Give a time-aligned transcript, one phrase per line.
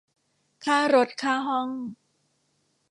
[0.65, 1.69] ค่ารถค่าห้อง